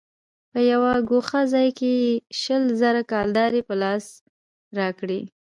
[0.51, 2.11] په يوه گوښه ځاى کښې يې
[2.41, 4.05] شل زره کلدارې په لاس
[4.77, 5.21] راکړې.